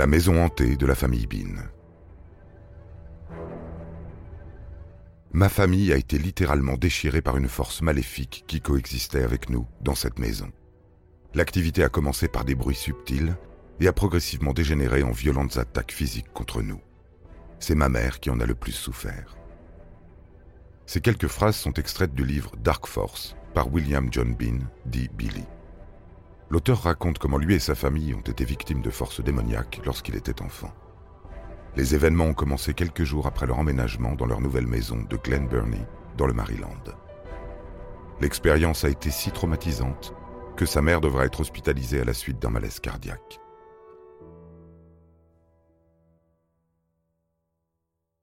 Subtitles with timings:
[0.00, 1.60] La maison hantée de la famille Bean.
[5.34, 9.94] Ma famille a été littéralement déchirée par une force maléfique qui coexistait avec nous dans
[9.94, 10.50] cette maison.
[11.34, 13.36] L'activité a commencé par des bruits subtils
[13.78, 16.80] et a progressivement dégénéré en violentes attaques physiques contre nous.
[17.58, 19.36] C'est ma mère qui en a le plus souffert.
[20.86, 25.44] Ces quelques phrases sont extraites du livre Dark Force par William John Bean, dit Billy.
[26.50, 30.42] L'auteur raconte comment lui et sa famille ont été victimes de forces démoniaques lorsqu'il était
[30.42, 30.74] enfant.
[31.76, 35.46] Les événements ont commencé quelques jours après leur emménagement dans leur nouvelle maison de Glen
[35.46, 36.82] Burnie, dans le Maryland.
[38.20, 40.12] L'expérience a été si traumatisante
[40.56, 43.38] que sa mère devra être hospitalisée à la suite d'un malaise cardiaque.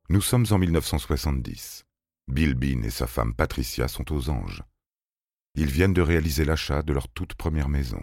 [0.09, 1.85] Nous sommes en 1970.
[2.27, 4.63] Bill Bean et sa femme Patricia sont aux anges.
[5.55, 8.01] Ils viennent de réaliser l'achat de leur toute première maison.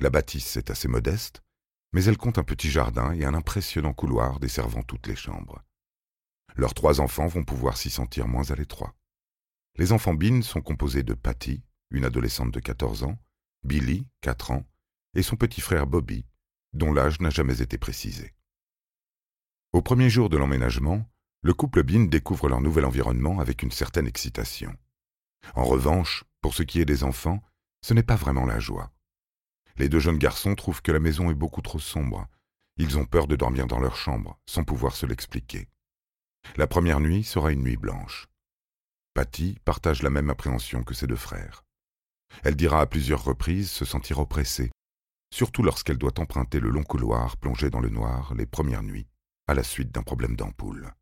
[0.00, 1.42] La bâtisse est assez modeste,
[1.92, 5.62] mais elle compte un petit jardin et un impressionnant couloir desservant toutes les chambres.
[6.56, 8.94] Leurs trois enfants vont pouvoir s'y sentir moins à l'étroit.
[9.76, 13.18] Les enfants Bean sont composés de Patty, une adolescente de 14 ans,
[13.64, 14.66] Billy, 4 ans,
[15.14, 16.26] et son petit frère Bobby,
[16.72, 18.34] dont l'âge n'a jamais été précisé.
[19.72, 21.08] Au premier jour de l'emménagement,
[21.42, 24.74] le couple Bean découvre leur nouvel environnement avec une certaine excitation.
[25.54, 27.42] En revanche, pour ce qui est des enfants,
[27.82, 28.93] ce n'est pas vraiment la joie.
[29.76, 32.26] Les deux jeunes garçons trouvent que la maison est beaucoup trop sombre.
[32.76, 35.68] Ils ont peur de dormir dans leur chambre, sans pouvoir se l'expliquer.
[36.56, 38.28] La première nuit sera une nuit blanche.
[39.14, 41.64] Patty partage la même appréhension que ses deux frères.
[42.42, 44.70] Elle dira à plusieurs reprises se sentir oppressée,
[45.32, 49.08] surtout lorsqu'elle doit emprunter le long couloir plongé dans le noir les premières nuits,
[49.46, 50.92] à la suite d'un problème d'ampoule.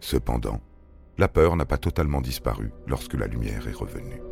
[0.00, 0.60] Cependant,
[1.18, 4.31] la peur n'a pas totalement disparu lorsque la lumière est revenue.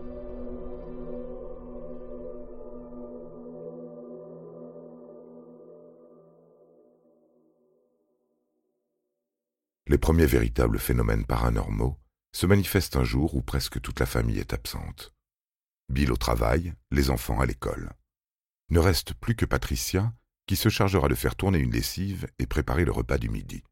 [9.91, 11.99] Les premiers véritables phénomènes paranormaux
[12.33, 15.13] se manifestent un jour où presque toute la famille est absente.
[15.89, 17.91] Bill au travail, les enfants à l'école.
[18.69, 20.15] Ne reste plus que Patricia,
[20.47, 23.65] qui se chargera de faire tourner une lessive et préparer le repas du midi.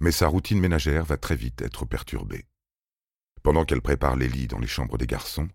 [0.00, 2.44] Mais sa routine ménagère va très vite être perturbée.
[3.42, 5.48] Pendant qu'elle prépare les lits dans les chambres des garçons,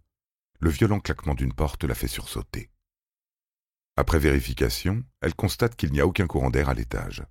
[0.60, 2.72] le violent claquement d'une porte la fait sursauter.
[3.96, 7.28] Après vérification, elle constate qu'il n'y a aucun courant d'air à l'étage.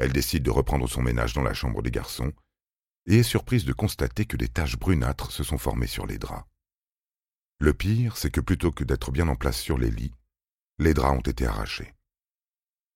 [0.00, 2.32] Elle décide de reprendre son ménage dans la chambre des garçons
[3.04, 6.48] et est surprise de constater que des taches brunâtres se sont formées sur les draps.
[7.58, 10.14] Le pire, c'est que plutôt que d'être bien en place sur les lits,
[10.78, 11.94] les draps ont été arrachés.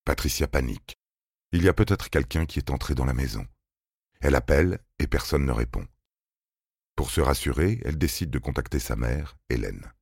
[0.07, 0.99] Patricia panique.
[1.53, 3.47] Il y a peut-être quelqu'un qui est entré dans la maison.
[4.23, 5.87] Elle appelle et personne ne répond.
[6.97, 9.93] Pour se rassurer, elle décide de contacter sa mère, Hélène.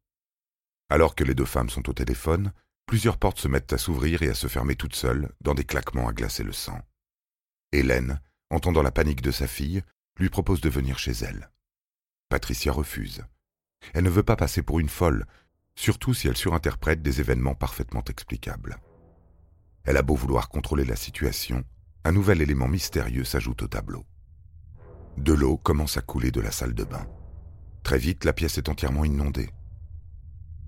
[0.88, 2.52] Alors que les deux femmes sont au téléphone,
[2.86, 6.06] plusieurs portes se mettent à s'ouvrir et à se fermer toutes seules, dans des claquements
[6.06, 6.80] à glacer le sang.
[7.72, 9.82] Hélène, entendant la panique de sa fille,
[10.18, 11.50] lui propose de venir chez elle.
[12.28, 13.24] Patricia refuse.
[13.94, 15.26] Elle ne veut pas passer pour une folle,
[15.74, 18.76] surtout si elle surinterprète des événements parfaitement explicables.
[19.84, 21.64] Elle a beau vouloir contrôler la situation,
[22.04, 24.04] un nouvel élément mystérieux s'ajoute au tableau.
[25.16, 27.06] De l'eau commence à couler de la salle de bain.
[27.82, 29.50] Très vite, la pièce est entièrement inondée.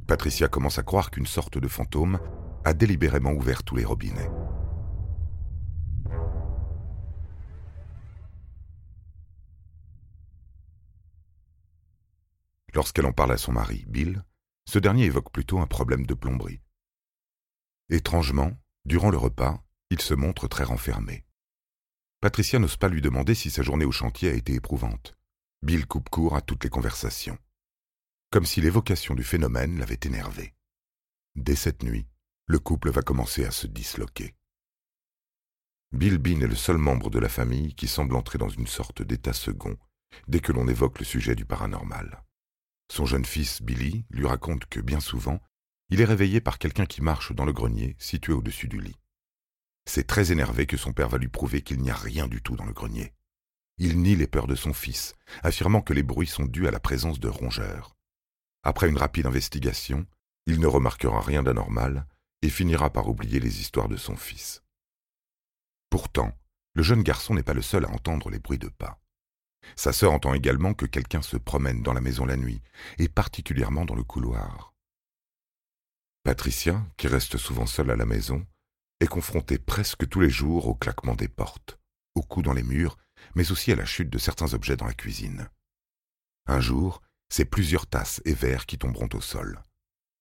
[0.06, 2.18] Patricia commence à croire qu'une sorte de fantôme
[2.64, 4.30] a délibérément ouvert tous les robinets.
[12.74, 14.24] Lorsqu'elle en parle à son mari, Bill,
[14.66, 16.60] ce dernier évoque plutôt un problème de plomberie.
[17.88, 18.52] Étrangement,
[18.84, 21.24] durant le repas, il se montre très renfermé.
[22.20, 25.14] Patricia n'ose pas lui demander si sa journée au chantier a été éprouvante.
[25.62, 27.38] Bill coupe court à toutes les conversations.
[28.30, 30.54] Comme si l'évocation du phénomène l'avait énervé.
[31.36, 32.08] Dès cette nuit,
[32.46, 34.34] le couple va commencer à se disloquer.
[35.92, 39.02] Bill Bean est le seul membre de la famille qui semble entrer dans une sorte
[39.02, 39.76] d'état second
[40.26, 42.23] dès que l'on évoque le sujet du paranormal.
[42.90, 45.40] Son jeune fils, Billy, lui raconte que, bien souvent,
[45.90, 48.96] il est réveillé par quelqu'un qui marche dans le grenier situé au-dessus du lit.
[49.86, 52.56] C'est très énervé que son père va lui prouver qu'il n'y a rien du tout
[52.56, 53.12] dans le grenier.
[53.78, 56.80] Il nie les peurs de son fils, affirmant que les bruits sont dus à la
[56.80, 57.96] présence de rongeurs.
[58.62, 60.06] Après une rapide investigation,
[60.46, 62.06] il ne remarquera rien d'anormal
[62.42, 64.62] et finira par oublier les histoires de son fils.
[65.90, 66.32] Pourtant,
[66.74, 69.00] le jeune garçon n'est pas le seul à entendre les bruits de pas.
[69.76, 72.62] Sa sœur entend également que quelqu'un se promène dans la maison la nuit,
[72.98, 74.74] et particulièrement dans le couloir.
[76.22, 78.46] Patricia, qui reste souvent seule à la maison,
[79.00, 81.78] est confrontée presque tous les jours au claquement des portes,
[82.14, 82.96] aux coups dans les murs,
[83.34, 85.48] mais aussi à la chute de certains objets dans la cuisine.
[86.46, 89.62] Un jour, c'est plusieurs tasses et verres qui tomberont au sol.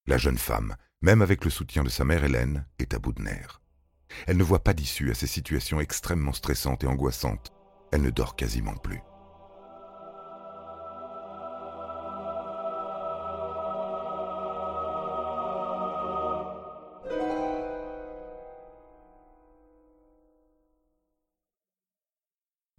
[0.06, 3.22] La jeune femme, même avec le soutien de sa mère Hélène, est à bout de
[3.22, 3.60] nerfs.
[4.26, 7.52] Elle ne voit pas d'issue à ces situations extrêmement stressantes et angoissantes.
[7.92, 9.00] Elle ne dort quasiment plus.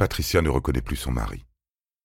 [0.05, 1.47] Patricia ne reconnaît plus son mari.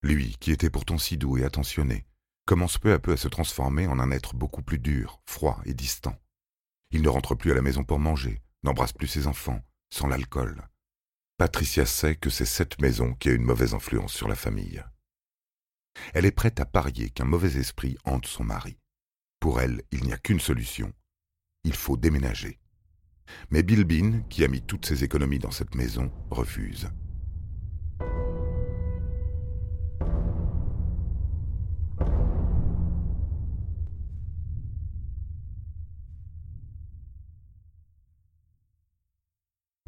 [0.03, 2.07] Lui, qui était pourtant si doux et attentionné,
[2.47, 5.75] commence peu à peu à se transformer en un être beaucoup plus dur, froid et
[5.75, 6.17] distant.
[6.93, 9.61] Il ne rentre plus à la maison pour manger, n'embrasse plus ses enfants,
[9.93, 10.67] sans l'alcool.
[11.37, 14.83] Patricia sait que c'est cette maison qui a une mauvaise influence sur la famille.
[16.15, 18.79] Elle est prête à parier qu'un mauvais esprit hante son mari.
[19.41, 20.91] Pour elle, il n'y a qu'une solution.
[21.65, 22.61] Il faut déménager.
[23.51, 26.89] Mais Bilbin, qui a mis toutes ses économies dans cette maison, refuse.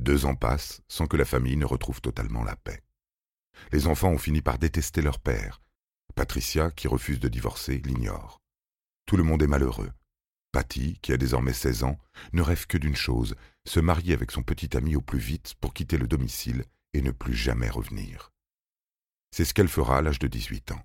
[0.03, 2.83] Deux ans passent sans que la famille ne retrouve totalement la paix.
[3.71, 5.63] Les enfants ont fini par détester leur père.
[6.17, 8.41] Patricia, qui refuse de divorcer, l'ignore.
[9.07, 9.93] Tout le monde est malheureux.
[10.51, 11.99] Patty, qui a désormais 16 ans,
[12.33, 15.73] ne rêve que d'une chose, se marier avec son petit ami au plus vite pour
[15.73, 18.33] quitter le domicile et ne plus jamais revenir.
[19.31, 20.85] C'est ce qu'elle fera à l'âge de 18 ans.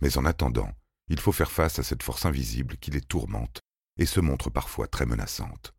[0.00, 0.72] Mais en attendant,
[1.08, 3.60] il faut faire face à cette force invisible qui les tourmente
[3.98, 5.74] et se montre parfois très menaçante.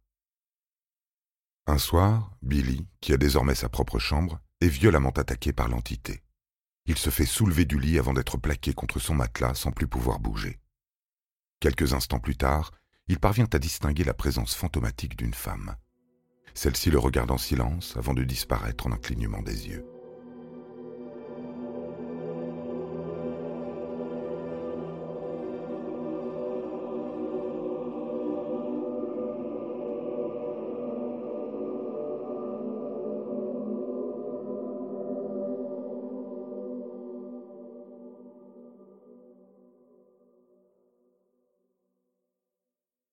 [1.67, 6.23] Un soir, Billy, qui a désormais sa propre chambre, est violemment attaqué par l'entité.
[6.85, 10.19] Il se fait soulever du lit avant d'être plaqué contre son matelas sans plus pouvoir
[10.19, 10.59] bouger.
[11.59, 12.71] Quelques instants plus tard,
[13.07, 15.75] il parvient à distinguer la présence fantomatique d'une femme.
[16.53, 19.85] Celle-ci le regarde en silence avant de disparaître en un clignement des yeux.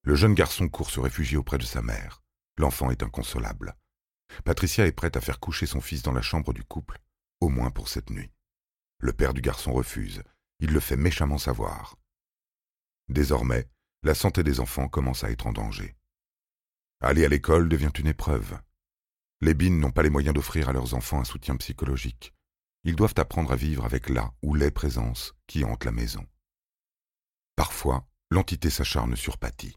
[0.02, 2.22] Le jeune garçon court se réfugier auprès de sa mère.
[2.58, 3.76] L'enfant est inconsolable.
[4.44, 7.00] Patricia est prête à faire coucher son fils dans la chambre du couple,
[7.40, 8.32] au moins pour cette nuit.
[8.98, 10.22] Le père du garçon refuse.
[10.58, 11.96] Il le fait méchamment savoir.
[13.08, 13.68] Désormais,
[14.02, 15.96] la santé des enfants commence à être en danger.
[17.00, 18.58] Aller à l'école devient une épreuve.
[19.42, 22.32] Les bines n'ont pas les moyens d'offrir à leurs enfants un soutien psychologique.
[22.84, 26.26] Ils doivent apprendre à vivre avec la ou les présences qui hantent la maison.
[27.54, 29.76] Parfois, l'entité s'acharne sur Patty.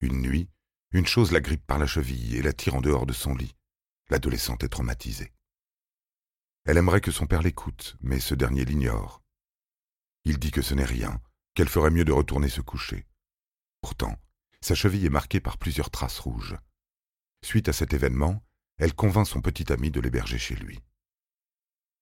[0.00, 0.48] Une nuit,
[0.92, 3.54] une chose la grippe par la cheville et la tire en dehors de son lit.
[4.10, 5.32] L'adolescente est traumatisée.
[6.64, 9.22] Elle aimerait que son père l'écoute, mais ce dernier l'ignore.
[10.24, 11.20] Il dit que ce n'est rien,
[11.54, 13.06] qu'elle ferait mieux de retourner se coucher.
[13.80, 14.16] Pourtant,
[14.60, 16.56] sa cheville est marquée par plusieurs traces rouges.
[17.42, 18.44] Suite à cet événement,
[18.76, 20.80] elle convainc son petit ami de l'héberger chez lui.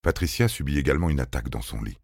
[0.03, 1.99] Patricia subit également une attaque dans son lit.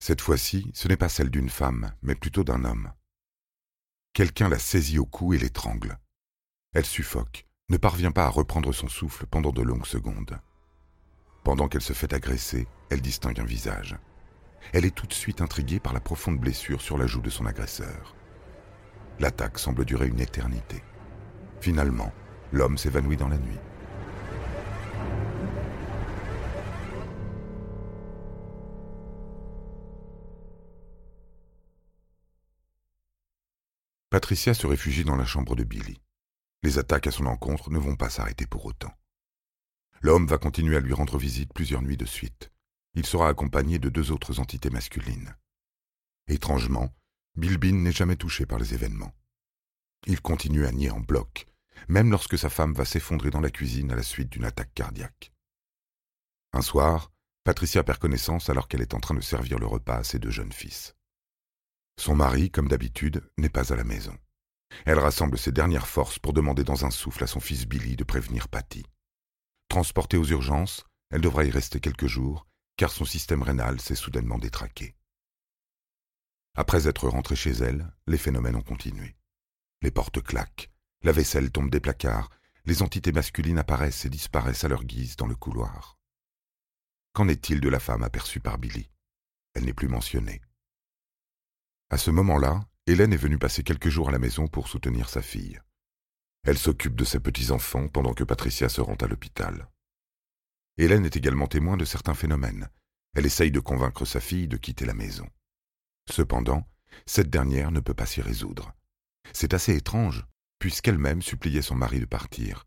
[0.00, 2.92] Cette fois-ci, ce n'est pas celle d'une femme, mais plutôt d'un homme.
[4.12, 5.98] Quelqu'un la saisit au cou et l'étrangle.
[6.74, 10.40] Elle suffoque, ne parvient pas à reprendre son souffle pendant de longues secondes.
[11.44, 13.96] Pendant qu'elle se fait agresser, elle distingue un visage.
[14.72, 17.46] Elle est tout de suite intriguée par la profonde blessure sur la joue de son
[17.46, 18.16] agresseur.
[19.20, 20.82] L'attaque semble durer une éternité.
[21.60, 22.12] Finalement,
[22.50, 23.60] l'homme s'évanouit dans la nuit.
[34.10, 36.00] Patricia se réfugie dans la chambre de Billy.
[36.64, 38.90] Les attaques à son encontre ne vont pas s'arrêter pour autant.
[40.00, 42.50] L'homme va continuer à lui rendre visite plusieurs nuits de suite.
[42.94, 45.36] Il sera accompagné de deux autres entités masculines.
[46.26, 46.88] Étrangement,
[47.36, 49.12] Bilbin n'est jamais touché par les événements.
[50.06, 51.46] Il continue à nier en bloc,
[51.88, 55.34] même lorsque sa femme va s'effondrer dans la cuisine à la suite d'une attaque cardiaque.
[56.54, 57.12] Un soir,
[57.44, 60.30] Patricia perd connaissance alors qu'elle est en train de servir le repas à ses deux
[60.30, 60.96] jeunes fils.
[62.00, 64.16] Son mari, comme d'habitude, n'est pas à la maison.
[64.84, 68.04] Elle rassemble ses dernières forces pour demander dans un souffle à son fils Billy de
[68.04, 68.84] prévenir Patty.
[69.68, 74.38] Transportée aux urgences, elle devra y rester quelques jours car son système rénal s'est soudainement
[74.38, 74.96] détraqué.
[76.56, 79.16] Après être rentrée chez elle, les phénomènes ont continué.
[79.82, 80.70] Les portes claquent,
[81.02, 82.30] la vaisselle tombe des placards,
[82.64, 85.98] les entités masculines apparaissent et disparaissent à leur guise dans le couloir.
[87.12, 88.90] Qu'en est-il de la femme aperçue par Billy?
[89.54, 90.40] Elle n'est plus mentionnée.
[91.90, 95.22] À ce moment-là, Hélène est venue passer quelques jours à la maison pour soutenir sa
[95.22, 95.58] fille.
[96.44, 99.70] Elle s'occupe de ses petits-enfants pendant que Patricia se rend à l'hôpital.
[100.76, 102.68] Hélène est également témoin de certains phénomènes.
[103.14, 105.26] Elle essaye de convaincre sa fille de quitter la maison.
[106.10, 106.68] Cependant,
[107.06, 108.74] cette dernière ne peut pas s'y résoudre.
[109.32, 110.26] C'est assez étrange,
[110.58, 112.66] puisqu'elle-même suppliait son mari de partir.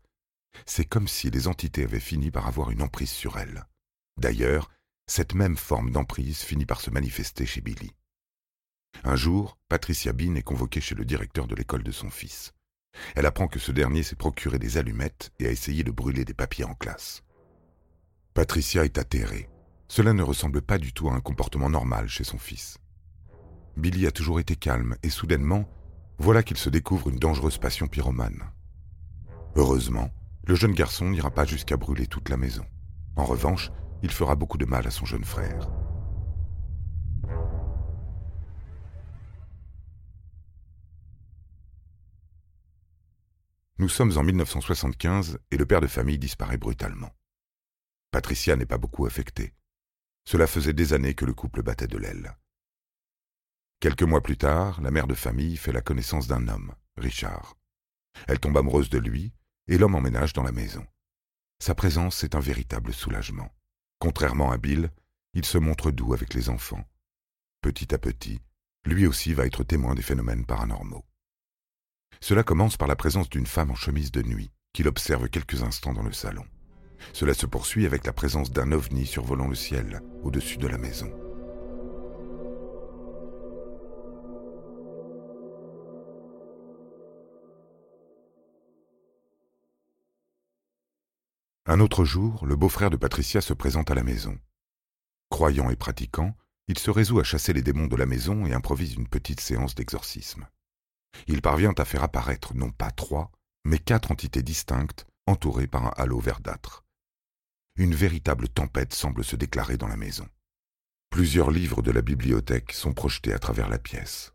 [0.66, 3.66] C'est comme si les entités avaient fini par avoir une emprise sur elle.
[4.16, 4.68] D'ailleurs,
[5.06, 7.92] cette même forme d'emprise finit par se manifester chez Billy.
[9.04, 12.52] Un jour, Patricia Bean est convoquée chez le directeur de l'école de son fils.
[13.14, 16.34] Elle apprend que ce dernier s'est procuré des allumettes et a essayé de brûler des
[16.34, 17.22] papiers en classe.
[18.34, 19.48] Patricia est atterrée.
[19.88, 22.78] Cela ne ressemble pas du tout à un comportement normal chez son fils.
[23.76, 25.68] Billy a toujours été calme et soudainement,
[26.18, 28.50] voilà qu'il se découvre une dangereuse passion pyromane.
[29.54, 30.10] Heureusement,
[30.46, 32.64] le jeune garçon n'ira pas jusqu'à brûler toute la maison.
[33.16, 33.70] En revanche,
[34.02, 35.70] il fera beaucoup de mal à son jeune frère.
[43.80, 47.14] Nous sommes en 1975 et le père de famille disparaît brutalement.
[48.10, 49.54] Patricia n'est pas beaucoup affectée.
[50.24, 52.36] Cela faisait des années que le couple battait de l'aile.
[53.78, 57.56] Quelques mois plus tard, la mère de famille fait la connaissance d'un homme, Richard.
[58.26, 59.32] Elle tombe amoureuse de lui
[59.68, 60.84] et l'homme emménage dans la maison.
[61.60, 63.54] Sa présence est un véritable soulagement.
[64.00, 64.90] Contrairement à Bill,
[65.34, 66.84] il se montre doux avec les enfants.
[67.60, 68.40] Petit à petit,
[68.84, 71.07] lui aussi va être témoin des phénomènes paranormaux.
[72.20, 75.92] Cela commence par la présence d'une femme en chemise de nuit, qu'il observe quelques instants
[75.92, 76.44] dans le salon.
[77.12, 81.12] Cela se poursuit avec la présence d'un ovni survolant le ciel au-dessus de la maison.
[91.66, 94.38] Un autre jour, le beau-frère de Patricia se présente à la maison.
[95.28, 96.34] Croyant et pratiquant,
[96.66, 99.74] il se résout à chasser les démons de la maison et improvise une petite séance
[99.74, 100.48] d'exorcisme
[101.26, 103.30] il parvient à faire apparaître non pas trois,
[103.64, 106.84] mais quatre entités distinctes, entourées par un halo verdâtre.
[107.76, 110.28] Une véritable tempête semble se déclarer dans la maison.
[111.10, 114.32] Plusieurs livres de la bibliothèque sont projetés à travers la pièce.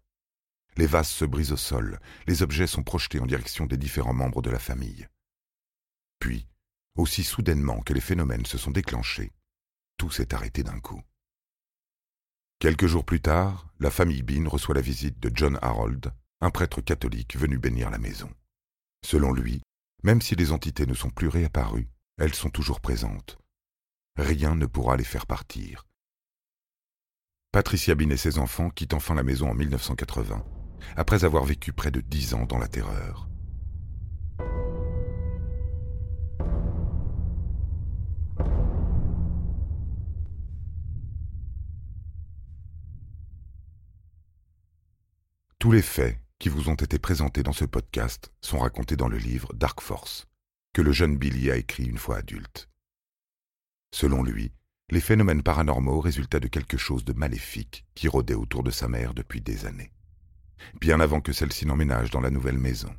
[0.77, 4.42] Les vases se brisent au sol, les objets sont projetés en direction des différents membres
[4.42, 5.08] de la famille.
[6.20, 6.48] Puis,
[6.96, 9.32] aussi soudainement que les phénomènes se sont déclenchés,
[9.98, 11.01] tout s'est arrêté d'un coup.
[12.60, 16.81] Quelques jours plus tard, la famille Bean reçoit la visite de John Harold, un prêtre
[16.81, 18.29] catholique venu bénir la maison.
[19.05, 19.62] Selon lui,
[20.03, 23.38] même si les entités ne sont plus réapparues, elles sont toujours présentes.
[24.17, 25.88] Rien ne pourra les faire partir.
[27.53, 30.43] Patricia Bin et ses enfants quittent enfin la maison en 1980,
[30.97, 33.29] après avoir vécu près de dix ans dans la terreur.
[45.57, 49.17] Tous les faits qui vous ont été présentés dans ce podcast sont racontés dans le
[49.17, 50.27] livre Dark Force,
[50.73, 52.67] que le jeune Billy a écrit une fois adulte.
[53.95, 54.51] Selon lui,
[54.89, 59.13] les phénomènes paranormaux résultaient de quelque chose de maléfique qui rôdait autour de sa mère
[59.13, 59.93] depuis des années,
[60.81, 62.93] bien avant que celle-ci n'emménage dans la nouvelle maison.